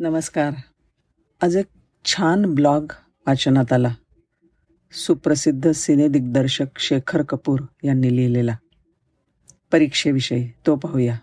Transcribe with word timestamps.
नमस्कार. 0.00 0.52
आज 1.42 1.56
एक 1.56 1.66
छान 2.04 2.54
ब्लॉग 2.54 2.92
वाचनात 3.26 3.72
आला. 3.72 3.94
सुप्रसिद्ध 4.92 5.70
सिनेदिग्दर्शक 5.70 6.66
शेखर 6.78 7.22
कपूर 7.22 7.60
यांनी 7.84 8.16
लिहिलेला. 8.16 8.56
परीक्षेविषयी 9.72 10.48
तो 10.66 10.76
पाहूया. 10.76 11.18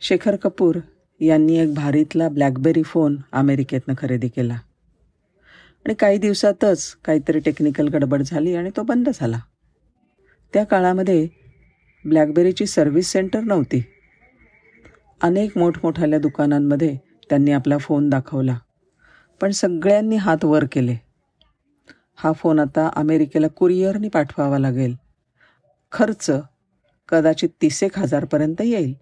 शेखर 0.00 0.36
कपूर 0.36 0.78
यांनी 1.20 1.56
एक 1.56 1.74
भारीतला 1.74 2.28
ब्लॅकबेरी 2.28 2.82
फोन 2.82 3.16
अमेरिकेतनं 3.32 3.94
खरेदी 3.98 4.28
केला. 4.28 4.54
आणि 5.84 5.94
काही 5.94 6.18
दिवसातच 6.18 6.94
काहीतरी 6.94 7.38
टेक्निकल 7.38 7.88
गडबड 7.88 8.22
झाली 8.22 8.54
आणि 8.54 8.70
तो 8.76 8.82
बंद 8.82 9.08
झाला. 9.14 9.40
त्या 10.54 10.64
काळामध्ये 10.64 11.28
ब्लॅकबेरीची 12.04 12.66
सर्व्हिस 12.66 13.08
सेंटर 13.08 13.40
नव्हती. 13.40 13.84
अनेक 15.22 15.58
मोठमोठाल्या 15.58 16.18
दुकानांमध्ये 16.18 17.11
त्यांनी 17.32 17.50
आपला 17.50 17.78
फोन 17.78 18.08
दाखवला. 18.08 18.58
पण 19.40 19.50
सगळ्यांनी 19.50 20.16
हात 20.16 20.44
वर 20.44 20.64
केले. 20.72 20.96
हा 22.16 22.32
फोन 22.32 22.58
आता 22.58 22.90
अमेरिकेला 22.96 23.48
कुरिअरनी 23.48 24.08
पाठवावा 24.08 24.58
लागेल. 24.58 24.94
खर्च 25.92 26.30
कदाचित 27.08 27.48
तीस 27.62 27.82
एक 27.82 27.98
हजारपर्यंत 27.98 28.60
येईल. 28.60 28.94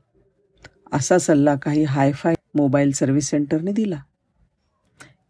असा 0.92 1.18
सल्ला 1.18 1.56
काही 1.56 1.84
हायफाय 1.84 2.34
मोबाईल 2.54 2.92
सर्व्हिस 2.92 3.26
सेंटरने 3.26 3.72
दिला. 3.72 4.00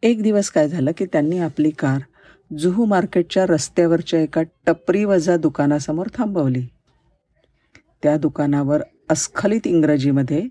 एक 0.02 0.22
दिवस 0.22 0.50
काय 0.50 0.68
झालं 0.68 0.90
की 0.96 1.06
त्यांनी 1.06 1.38
आपली 1.38 1.70
कार 1.70 2.00
जुहू 2.58 2.84
मार्केटच्या 2.84 3.46
रस्त्यावरच्या 3.46 4.20
एका 4.20 4.42
टपरी 4.66 5.04
वजा 5.04 5.36
दुकानासमोर 5.36 6.06
थांबवली. 6.14 6.66
त्या 8.02 8.16
दुकानावर 8.16 8.82
अस्खलित 9.10 9.60
इंग्रजीमध्ये 9.64 10.42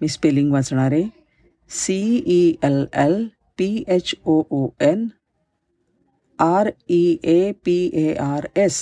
मी 0.00 0.08
स्पेलिंग 0.08 0.52
वाचणारे 0.52 1.21
C 1.72 1.94
E 2.26 2.56
L 2.64 2.84
L 2.92 3.14
P 3.58 3.84
H 3.88 4.14
O 4.24 4.42
O 4.50 4.66
N 4.80 5.06
R 6.38 6.68
E 6.88 7.16
A 7.22 7.52
P 7.64 7.76
A 7.94 8.12
R 8.14 8.46
S 8.56 8.80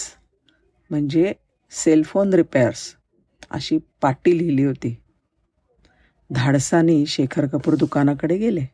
म्हणजे 0.91 1.33
सेलफोन 1.73 2.35
रिपेअर्स 2.35 2.83
अशी 3.51 3.79
पाटी 4.03 4.37
लिहिली 4.39 4.65
होती. 4.65 4.95
धाडसानी 6.31 7.05
शेखर 7.07 7.47
कपूर 7.47 7.75
दुकानाकडे 7.75 8.37
गेले. 8.39 8.65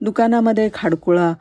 दुकानामध्ये 0.00 0.68
खाडकुळा 0.74 1.32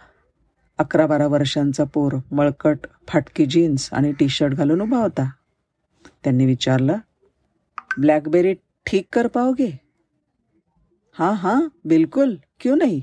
अकरा 0.80 1.08
बारा 1.08 1.28
वर्षांचा 1.28 1.84
पोर 1.84 2.16
मळकट 2.32 2.88
फाटकी 3.08 3.46
जीन्स 3.46 3.90
आणि 3.94 4.12
टी 4.12 4.30
शर्ट 4.30 4.54
घालून 4.54 4.82
उभा 4.82 4.98
होता. 4.98 5.30
त्यांनी 6.24 6.46
विचारलं 6.46 6.98
ब्लॅकबेरी 7.98 8.54
ठीक 8.86 9.08
कर 9.14 9.28
पाओगे 9.28 9.72
हां 11.16 11.34
हां 11.36 11.62
बिलकुल. 11.86 12.36
क्यों 12.60 12.78
नाही? 12.78 13.02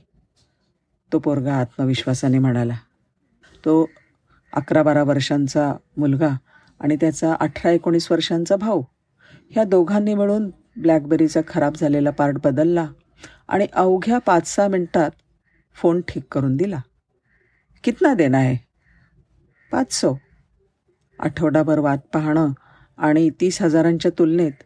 तो 1.13 1.19
पोरगा 1.19 1.55
आत्मविश्वासाने 1.55 2.39
म्हणाला. 2.39 2.75
तो 3.65 3.91
अकरा 4.53 4.83
बारा 4.83 5.03
वर्षांचा 5.03 5.75
मुलगा 5.97 6.29
आणि 6.81 6.97
त्याचा 6.97 7.35
अठरा 7.41 7.71
एकोणीस 7.71 8.13
वर्षांचा 8.13 8.57
भाऊ. 8.57 8.83
ह्या 9.51 9.65
दोघांनी 9.65 10.15
मिळून 10.15 10.51
ब्लॅकबेरीचा 10.77 11.41
खराब 11.49 11.75
झालेला 11.75 12.11
पार्ट 12.11 12.37
बदलला 12.45 12.87
आणि 13.49 13.67
अवघ्या 13.73 14.19
पाच 14.19 14.55
सहा 14.57 14.69
मिनटात 14.69 15.11
फोन 15.75 16.01
ठीक 16.09 16.23
करून 16.33 16.57
दिला. 16.57 16.81
कितना 17.85 18.15
देना 18.15 18.39
आहे 18.39 18.57
पाच 19.73 19.93
सो 19.93 20.19
आठवडाभर 21.19 21.79
वाद 21.79 21.99
पाहणं 22.15 22.53
आणि 22.99 23.31
तीस 23.41 23.63
हजारांच्या 23.63 24.11
तुलनेत 24.19 24.63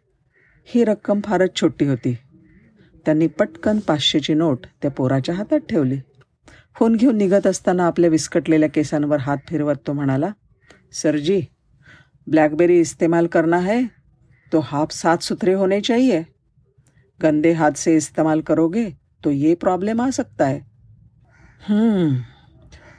ही 0.64 0.84
रक्कम 0.84 1.20
फारच 1.25 1.61
छोटी 1.61 1.86
होती. 1.86 2.19
त्यांनी 3.06 3.27
पटकन 3.28 3.78
पाचशेची 3.78 4.34
नोट 4.34 4.66
त्या 4.83 4.91
पोराच्या 4.91 5.34
हातात 5.34 5.60
ठेवली. 5.69 5.98
फोन 6.77 6.97
घेऊन 6.97 7.16
निघत 7.16 7.46
असताना 7.46 7.86
आपल्या 7.86 8.11
विस्कटलेल्या 8.11 8.69
केसांवर 8.69 9.19
हात 9.20 9.38
फिरवत 9.48 9.86
तो 9.86 9.92
म्हणाला 9.92 10.30
सरजी 10.92 11.41
ब्लैकबेरी 12.27 12.79
इस्तेमाल 12.80 13.27
करना 13.27 13.58
है 13.58 13.83
तो 14.52 14.61
हाफ 14.61 14.92
सात 14.92 15.23
सुथरे 15.23 15.55
होने 15.55 15.80
चाहिए. 15.80 16.23
गंदे 17.20 17.52
हाथ 17.52 17.77
से 17.77 17.96
इस्तेमाल 17.96 18.40
करोगे 18.40 18.89
तो 19.24 19.30
ये 19.30 19.55
प्रॉब्लेम 19.55 20.00
आ 20.00 20.08
सकता 20.11 20.46
है 20.46 20.61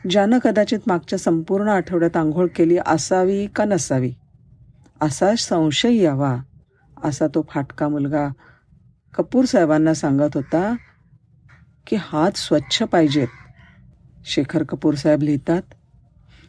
ज्यानं 0.09 0.39
कदाचित 0.39 0.79
मागच्या 0.87 1.19
संपूर्ण 1.19 1.69
आठवड्यात 1.69 2.17
आंघोळ 2.17 2.47
केली 2.55 2.77
असावी 2.85 3.45
का 3.55 3.65
नसावी? 3.65 4.11
असा 5.01 5.33
संशय 5.35 5.95
यावा 5.95 6.35
असा 6.97 7.27
तो 7.27 7.45
फाटका 7.49 7.87
मुलगा 7.89 8.27
कपूर 9.15 9.45
साहेबांना 9.45 9.93
सांगत 9.93 10.35
होता 10.35 10.75
की 11.87 11.95
हात 11.99 12.31
स्वच्छ 12.37 12.83
पाहिजेत. 12.83 13.27
शेखर 14.25 14.63
कपूर 14.63 14.93
साहेब 14.93 15.21
लिहितात 15.21 15.61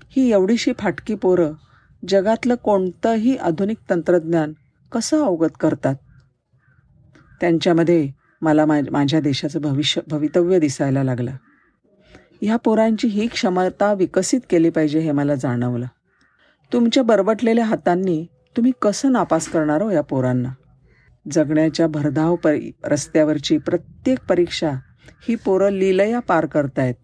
ही 0.09 0.33
एवढीशी 0.33 0.73
फाटकी 0.79 1.15
पोरं 1.15 1.53
जगातलं 2.09 2.55
कोणतंही 2.55 3.37
आधुनिक 3.37 3.77
तंत्रज्ञान 3.91 4.53
कसं 4.93 5.25
अवगत 5.25 5.57
करतात? 5.61 5.95
त्यांच्यामध्ये 7.41 8.11
मला 8.43 8.67
मा 8.67 8.81
माझ्या 8.91 9.21
देशाचं 9.21 9.61
भविष्य 9.61 10.01
भवितव्य 10.09 10.59
दिसायला 10.59 11.03
लागलं. 11.03 11.31
ह्या 12.43 12.57
पोरांची 12.57 13.09
ही 13.09 13.27
क्षमता 13.27 13.95
विकसित 13.95 14.41
केली 14.51 14.71
पाहिजे 14.71 14.99
हे 14.99 15.13
मला 15.13 15.35
जाणवलं. 15.35 15.87
तुमच्या 16.73 17.03
बरबटलेल्या 17.03 17.65
हातांनी 17.65 18.27
तुम्ही 18.57 18.73
कसं 18.83 19.13
नापास 19.13 19.49
करणार 19.49 19.83
हो 19.83 19.91
या 19.91 20.03
पोरांना? 20.03 20.49
जगण्याच्या 21.31 21.87
भरधाव 21.87 22.37
परी 22.37 22.73
रस्त्यावरची 22.85 23.59
प्रत्येक 23.59 24.19
परीक्षा 24.29 24.71
ही 25.29 25.35
पोरं 25.35 25.73
लिलया 25.73 26.21
पार 26.21 26.47
करतायत. 26.47 26.95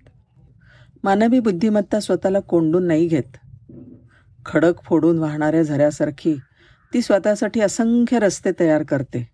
मानवी 1.05 1.41
बुद्धिमत्ता 1.41 2.01
स्वतःला 2.01 2.41
कोंडून 2.41 2.87
नाही 2.87 3.07
घेत. 3.07 3.37
खडक 4.47 4.73
फोडून 4.85 5.19
वाहणाऱ्या 5.19 5.63
झऱ्यासारखी 5.63 6.35
ती 6.95 7.03
स्वतःसाठी 7.03 7.61
असंख्य 7.61 8.19
रस्ते 8.19 8.51
तयार 8.61 8.83
करते. 8.83 9.29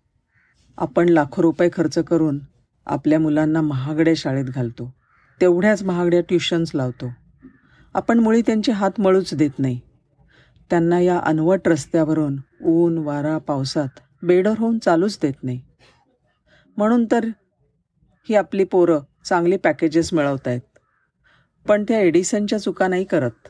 आपण 0.77 1.09
लाखो 1.09 1.41
रुपये 1.41 1.69
खर्च 1.73 1.97
करून 1.97 2.39
आपल्या 2.85 3.19
मुलांना 3.19 3.61
महागड्या 3.61 4.13
शाळेत 4.17 4.45
घालतो. 4.45 4.93
तेवढ्याच 5.41 5.83
महागड्या 5.83 6.21
ट्युशन्स 6.21 6.71
लावतो. 6.75 7.11
आपण 7.93 8.19
मुळी 8.19 8.41
त्यांचे 8.41 8.71
हात 8.71 8.91
मळूच 8.99 9.33
देत 9.33 9.59
नाही. 9.59 9.79
त्यांना 10.69 10.99
या 10.99 11.19
अनवट 11.19 11.67
रस्त्यावरून 11.67 12.37
ऊन 12.63 12.97
वारा 12.97 13.37
पावसात 13.37 13.99
बेडर 14.23 14.53
होऊन 14.57 14.79
चालूच 14.79 15.19
देत 15.21 15.43
नाही. 15.43 15.61
म्हणून 16.77 17.05
तर 17.11 17.25
ही 18.29 18.35
आपली 18.35 18.63
पोरं 18.63 18.99
चांगली 19.25 19.57
पॅकेजेस 19.57 20.13
मिळवत 20.13 20.47
आहेत 20.47 20.61
पण 21.67 21.83
त्या 21.83 21.99
एडिसनच्या 21.99 22.59
चुका 22.59 22.87
नाही 22.87 23.03
करत. 23.03 23.47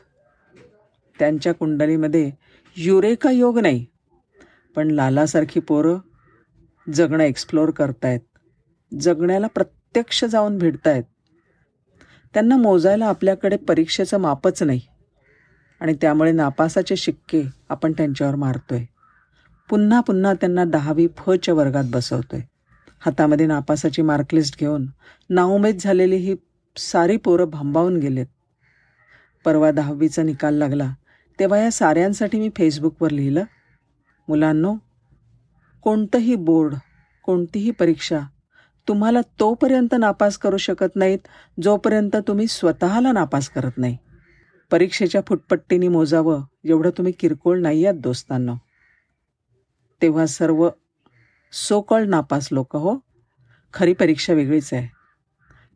त्यांच्या 1.18 1.54
कुंडलीमध्ये 1.54 2.30
युरेका 2.76 3.30
योग 3.30 3.58
नाही. 3.58 3.86
पण 4.76 4.90
लालासारखी 4.90 5.60
पोरं 5.60 5.98
जगणं 6.94 7.22
एक्सप्लोअर 7.22 7.70
करतायत. 7.70 8.20
जगण्याला 9.00 9.46
प्रत्यक्ष 9.46 10.24
जाऊन 10.24 10.58
भेटतायत. 10.58 11.04
त्यांना 12.34 12.56
मोजायला 12.56 13.06
आपल्याकडे 13.06 13.56
परीक्षेचं 13.56 14.18
मापच 14.18 14.62
नाही. 14.62 14.80
आणि 15.80 15.94
त्यामुळे 16.00 16.32
नापासाचे 16.32 16.96
शिक्के 16.96 17.42
आपण 17.68 17.92
त्यांच्यावर 17.92 18.34
मारतोय. 18.34 18.84
पुन्हा 19.70 20.00
पुन्हा 20.00 20.32
त्यांना 20.34 20.64
दहावी 20.64 21.08
फच्या 21.16 21.54
वर्गात 21.54 21.84
बसवतोय. 21.90 22.40
हातामध्ये 23.00 23.46
नापासाची 23.46 24.02
मार्कलिस्ट 24.02 24.60
घेऊन 24.60 24.86
नाउमेद 25.30 25.76
झालेली 25.80 26.16
ही 26.16 26.34
सारी 26.76 27.16
पोरं 27.16 27.44
भांबावून 27.44 27.96
गेलेत. 27.96 28.26
परवा 29.44 29.70
दहावीचा 29.70 30.22
निकाल 30.22 30.54
लागला 30.54 30.94
तेव्हा 31.40 31.58
या 31.58 31.70
साऱ्यांसाठी 31.70 32.38
मी 32.38 32.50
फेसबुकवर 32.56 33.10
लिहिलं. 33.10 33.44
मुलांनो 34.28 34.74
कोणतंही 35.82 36.34
बोर्ड 36.34 36.74
कोणतीही 37.22 37.70
परीक्षा 37.70 38.20
तुम्हाला 38.88 39.20
तोपर्यंत 39.20 39.94
नापास 39.98 40.38
करू 40.38 40.56
शकत 40.56 40.96
नाहीत 40.96 41.18
जोपर्यंत 41.62 42.16
तुम्ही 42.16 42.46
स्वतःला 42.46 43.12
नापास 43.12 43.48
करत 43.48 43.78
नाही. 43.78 43.96
परीक्षेच्या 44.70 45.20
फुटपट्टीने 45.28 45.88
मोजावं 45.88 46.42
एवढं 46.64 46.90
तुम्ही 46.90 47.12
किरकोळ 47.12 47.60
नाही 47.60 47.86
आहात 47.86 48.00
दोस्तांना. 48.00 48.52
तेव्हा 50.02 50.26
सर्व 50.26 50.68
सोकळ 51.52 52.04
नापास 52.04 52.48
लोक 52.52 52.76
हो. 52.76 52.96
खरी 53.74 53.92
परीक्षा 53.92 54.32
वेगळीच 54.32 54.72
आहे. 54.74 54.88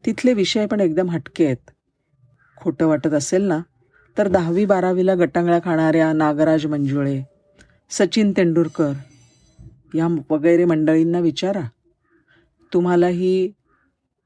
तिथले 0.07 0.33
विषय 0.33 0.67
पण 0.67 0.81
एकदम 0.81 1.11
हटके 1.11 1.47
आहेत. 1.47 1.71
खोटं 2.57 2.87
वाटत 2.87 3.15
असेल 3.15 3.43
ना 3.43 3.59
तर 4.19 4.29
दहावी 4.29 4.65
बारावीला 4.65 5.15
गटांगळ्या 5.15 5.59
खाणाऱ्या 5.65 6.13
नागराज 6.13 6.67
मंजुळे 6.67 7.23
सचिन 7.91 8.33
तेंडुलकर 8.37 8.93
या 9.95 10.09
वगैरे 10.31 10.65
मंडळींना 10.65 11.19
विचारा. 11.19 11.63
तुम्हाला 12.73 13.07
ही 13.07 13.53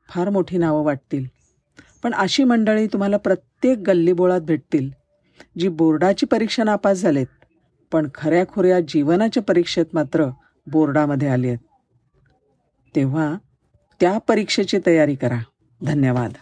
फार 0.09 0.31
मोठी 0.31 0.59
नावं 0.59 0.85
वाटतील. 0.85 1.27
पण 2.03 2.15
अशी 2.15 2.45
मंडळी 2.45 2.87
तुम्हाला 2.87 3.17
प्रत्येक 3.17 3.79
गल्लीबोळात 3.79 4.41
भेटतील 4.41 4.91
जी 5.59 5.69
बोर्डाची 5.69 6.27
परीक्षा 6.27 6.65
नापास 6.65 6.99
झालेत. 6.99 7.27
पण 7.93 8.09
खऱ्याखुऱ्या 8.15 8.81
जीवनाच्या 8.81 9.43
परीक्षेत 9.43 9.87
मात्र 9.93 10.27
बोर्डामध्ये 10.67 11.29
आली 11.29 11.47
आहेत. 11.49 11.59
तेव्हा 12.97 13.35
त्या 14.01 14.19
परीक्षेची 14.19 14.79
तयारी 14.87 15.15
करा. 15.15 15.39
धन्यवाद. 15.85 16.33